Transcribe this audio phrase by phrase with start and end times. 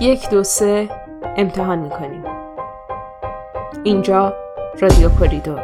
[0.00, 0.88] یک دو سه
[1.36, 2.24] امتحان می‌کنیم.
[3.84, 4.32] اینجا
[4.80, 5.62] رادیو کوریدور.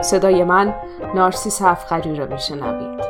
[0.00, 0.74] صدای من
[1.14, 3.00] نارسیس افخری را میشنوید.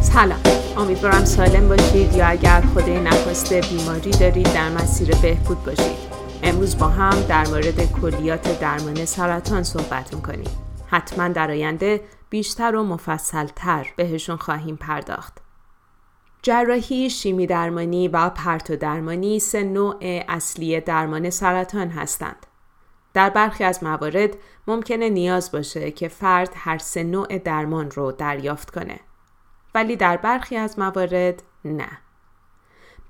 [0.00, 0.40] سلام.
[0.78, 6.12] امیدوارم سالم باشید یا اگر خدای نخواسته بیماری دارید در مسیر بهبود باشید.
[6.42, 10.71] امروز با هم در مورد کلیات درمان سرطان صحبت می‌کنیم.
[10.92, 15.38] حتما در آینده بیشتر و مفصلتر بهشون خواهیم پرداخت.
[16.42, 19.96] جراحی، شیمی درمانی و پرتو درمانی سه نوع
[20.28, 22.46] اصلی درمان سرطان هستند.
[23.14, 24.36] در برخی از موارد
[24.66, 29.00] ممکنه نیاز باشه که فرد هر سه نوع درمان رو دریافت کنه.
[29.74, 31.88] ولی در برخی از موارد نه.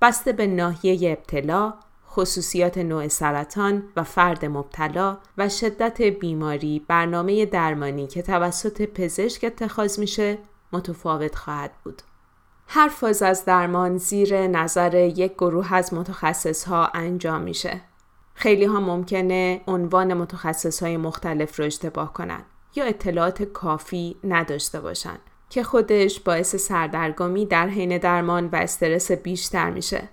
[0.01, 1.73] بسته به ناحیه ابتلا،
[2.15, 9.99] خصوصیات نوع سرطان و فرد مبتلا و شدت بیماری برنامه درمانی که توسط پزشک اتخاذ
[9.99, 10.37] میشه
[10.73, 12.01] متفاوت خواهد بود.
[12.67, 17.81] هر فاز از درمان زیر نظر یک گروه از متخصص ها انجام میشه.
[18.33, 25.19] خیلی ها ممکنه عنوان متخصص های مختلف رو اشتباه کنند یا اطلاعات کافی نداشته باشند
[25.49, 30.09] که خودش باعث سردرگمی در حین درمان و استرس بیشتر میشه.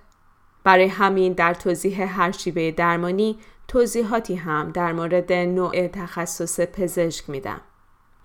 [0.63, 7.61] برای همین در توضیح هر شیوه درمانی توضیحاتی هم در مورد نوع تخصص پزشک میدم.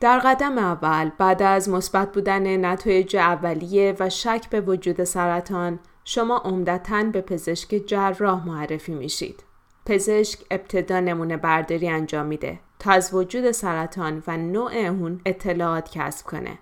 [0.01, 6.37] در قدم اول بعد از مثبت بودن نتایج اولیه و شک به وجود سرطان شما
[6.37, 9.45] عمدتا به پزشک جراح معرفی میشید.
[9.87, 16.27] پزشک ابتدا نمونه برداری انجام میده تا از وجود سرطان و نوع اون اطلاعات کسب
[16.27, 16.59] کنه.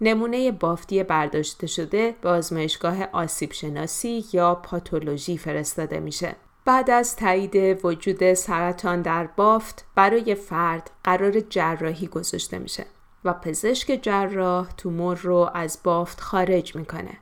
[0.00, 6.36] نمونه بافتی برداشته شده به آزمایشگاه آسیب شناسی یا پاتولوژی فرستاده میشه.
[6.64, 12.86] بعد از تایید وجود سرطان در بافت برای فرد قرار جراحی گذاشته میشه
[13.24, 17.18] و پزشک جراح تومور رو از بافت خارج می‌کنه.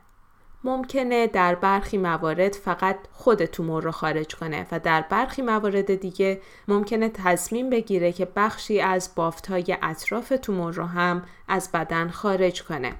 [0.65, 6.41] ممکنه در برخی موارد فقط خود تومور رو خارج کنه و در برخی موارد دیگه
[6.67, 9.09] ممکنه تصمیم بگیره که بخشی از
[9.49, 12.93] های اطراف تومور رو هم از بدن خارج کنه.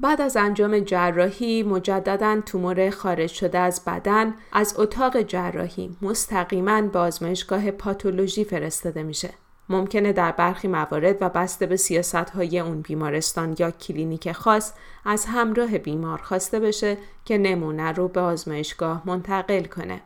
[0.00, 6.98] بعد از انجام جراحی مجددا تومور خارج شده از بدن از اتاق جراحی مستقیما به
[6.98, 9.30] آزمایشگاه پاتولوژی فرستاده میشه.
[9.68, 14.72] ممکنه در برخی موارد و بسته به سیاست های اون بیمارستان یا کلینیک خاص
[15.04, 20.00] از همراه بیمار خواسته بشه که نمونه رو به آزمایشگاه منتقل کنه.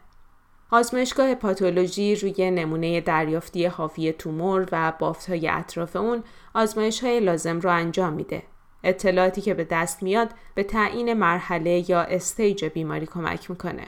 [0.70, 6.24] آزمایشگاه پاتولوژی روی نمونه دریافتی حاوی تومور و بافت های اطراف اون
[6.54, 8.42] آزمایش های لازم رو انجام میده.
[8.84, 13.86] اطلاعاتی که به دست میاد به تعیین مرحله یا stage بیماری کمک می‌کنه.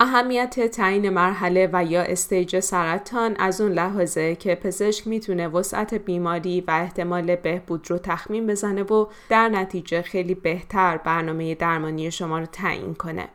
[0.00, 6.60] اهمیت تعیین مرحله و یا stage سرطان از اون لحاظه که پزشک می‌تونه وسعت بیماری
[6.60, 12.46] و احتمال بهبود رو تخمین بزنه و در نتیجه خیلی بهتر برنامه درمانی شما رو
[12.46, 13.28] تعیین کنه.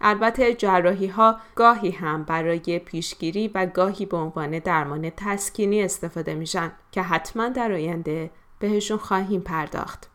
[0.00, 6.72] البته جراحی ها گاهی هم برای پیشگیری و گاهی به عنوان درمان تسکینی استفاده میشن
[6.92, 10.10] که حتما در آینده بهشون خواهیم پرداخت.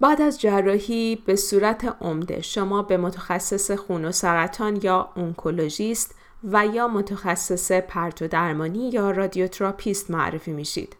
[0.00, 6.66] بعد از جراحی به صورت عمده شما به متخصص خون و سرطان یا اونکولوژیست و
[6.66, 10.96] یا متخصص پرتو درمانی یا رادیوتراپیست معرفی میشید.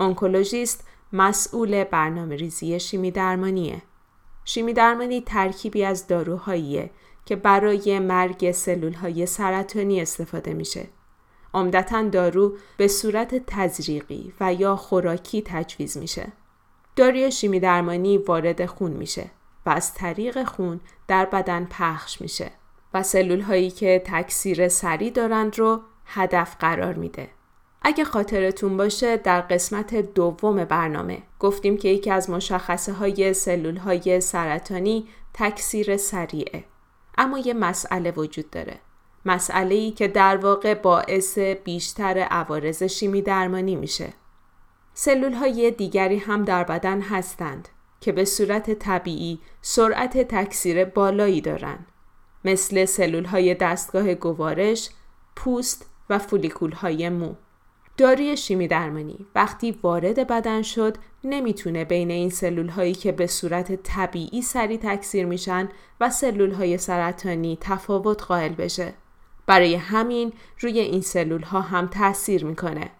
[0.00, 3.82] اونکولوژیست مسئول برنامه ریزی شیمی درمانیه.
[4.44, 6.90] شیمی درمانی ترکیبی از داروهاییه
[7.24, 10.86] که برای مرگ سلول های سرطانی استفاده میشه.
[11.54, 16.32] عمدتا دارو به صورت تزریقی و یا خوراکی تجویز میشه.
[16.96, 19.30] داروی شیمی درمانی وارد خون میشه
[19.66, 22.50] و از طریق خون در بدن پخش میشه
[22.94, 27.28] و سلول هایی که تکثیر سریع دارند رو هدف قرار میده.
[27.82, 34.20] اگه خاطرتون باشه در قسمت دوم برنامه گفتیم که یکی از مشخصه های سلول های
[34.20, 36.64] سرطانی تکثیر سریعه.
[37.18, 38.78] اما یه مسئله وجود داره.
[39.24, 44.12] مسئله ای که در واقع باعث بیشتر عوارض شیمی درمانی میشه.
[44.98, 47.68] سلول های دیگری هم در بدن هستند
[48.00, 51.86] که به صورت طبیعی سرعت تکثیر بالایی دارند
[52.44, 54.90] مثل سلول های دستگاه گوارش،
[55.36, 57.34] پوست و فولیکول های مو.
[57.96, 63.82] داروی شیمی درمانی وقتی وارد بدن شد نمی‌تونه بین این سلول هایی که به صورت
[63.82, 65.68] طبیعی سریع تکثیر میشن
[66.00, 68.94] و سلول های سرطانی تفاوت قائل بشه.
[69.46, 72.90] برای همین روی این سلول ها هم تاثیر می‌کنه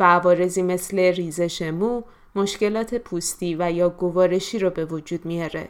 [0.00, 2.02] و عوارضی مثل ریزش مو،
[2.34, 5.68] مشکلات پوستی و یا گوارشی رو به وجود میاره.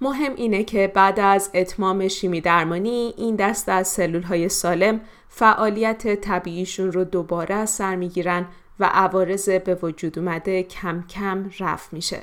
[0.00, 6.20] مهم اینه که بعد از اتمام شیمی درمانی این دست از سلول های سالم فعالیت
[6.20, 8.46] طبیعیشون رو دوباره از سر می‌گیرن
[8.80, 12.22] و عوارض به وجود اومده کم کم رفت میشه.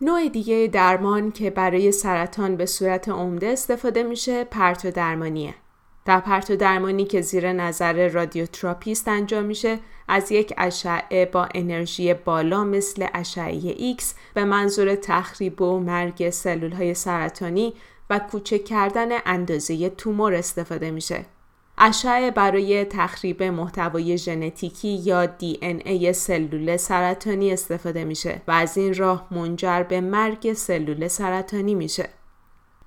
[0.00, 5.54] نوع دیگه درمان که برای سرطان به صورت عمده استفاده میشه پرتو درمانیه.
[6.04, 9.78] در پرتو درمانی که زیر نظر رادیوتراپیست انجام میشه
[10.08, 14.04] از یک اشعه با انرژی بالا مثل اشعه X
[14.34, 17.74] به منظور تخریب و مرگ سلول های سرطانی
[18.10, 21.24] و کوچک کردن اندازه تومور استفاده میشه.
[21.78, 25.28] اشعه برای تخریب محتوای ژنتیکی یا
[25.60, 32.08] ای سلول سرطانی استفاده میشه و از این راه منجر به مرگ سلول سرطانی میشه.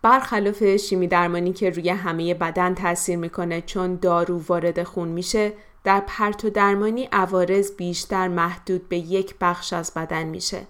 [0.06, 5.54] برخلاف شیمی درمانی که روی همه بدن تاثیر می‌کنه چون دارو وارد خون میشه
[5.84, 10.62] در پرتو درمانی عوارض بیشتر محدود به یک بخش از بدن میشه.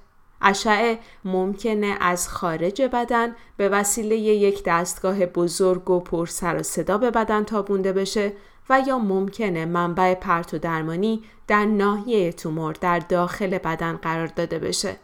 [0.42, 6.98] اشعه ممکنه از خارج بدن به وسیله یک دستگاه بزرگ و پر سر و صدا
[6.98, 8.34] به بدن تابونده بشه
[8.70, 14.96] و یا ممکنه منبع پرتو درمانی در ناحیه تومور در داخل بدن قرار داده بشه.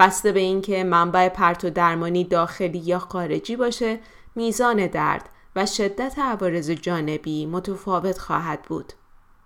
[0.00, 3.98] بسته به اینکه منبع پرتو درمانی داخلی یا خارجی باشه،
[4.34, 8.92] میزان درد و شدت عوارض جانبی متفاوت خواهد بود.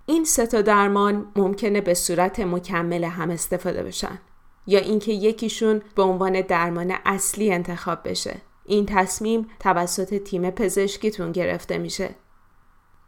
[0.07, 4.19] این سه تا درمان ممکنه به صورت مکمل هم استفاده بشن
[4.67, 8.37] یا اینکه یکیشون به عنوان درمان اصلی انتخاب بشه.
[8.65, 12.15] این تصمیم توسط تیم پزشکیتون گرفته میشه.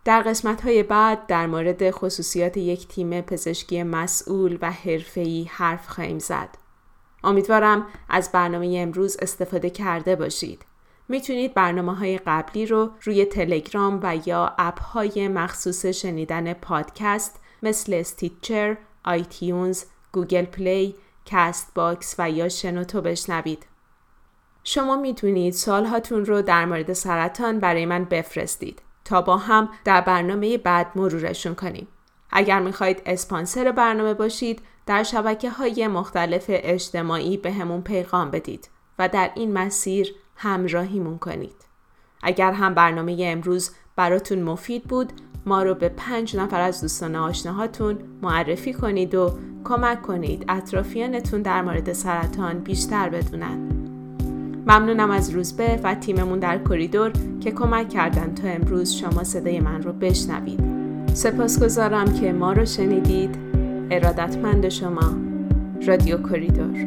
[0.05, 6.19] در قسمت های بعد در مورد خصوصیات یک تیم پزشکی مسئول و حرفه‌ای حرف خواهیم
[6.19, 6.66] زد.
[7.27, 10.65] امیدوارم از برنامه امروز استفاده کرده باشید.
[11.09, 17.95] می‌تونید برنامه های قبلی رو روی تلگرام و یا اپ های مخصوص شنیدن پادکست مثل
[17.95, 20.95] Stitcher، iTunes، Google Play،
[21.27, 23.67] Castbox و یا شنوتو بشنوید.
[24.65, 30.59] شما می‌تونید سوالهاتون رو در مورد سرطان برای من بفرستید تا با هم در برنامه
[30.59, 31.89] بعد مرورشون کنیم.
[32.31, 38.69] اگر می‌خواهید اسپانسر برنامه باشید در شبکه های مختلف اجتماعی به همون پیغام بدید
[38.99, 41.57] و در این مسیر همراهیمون کنید.
[42.23, 45.13] اگر هم برنامه امروز براتون مفید بود
[45.47, 51.63] ما رو به پنج نفر از دوستان آشناهاتون معرفی کنید و کمک کنید اطرافیانتون در
[51.63, 53.59] مورد سرطان بیشتر بدونن.
[54.67, 59.83] ممنونم از روزبه و تیممون در کریدور که کمک کردن تا امروز شما صدای من
[59.83, 60.61] رو بشنوید.
[61.15, 63.46] سپاسگزارم که ما رو شنیدید.
[63.91, 65.15] ارادتمند شما
[65.87, 66.87] رادیو کریدور